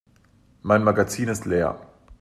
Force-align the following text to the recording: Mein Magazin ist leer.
Mein 0.63 0.83
Magazin 0.83 1.27
ist 1.27 1.45
leer. 1.45 1.79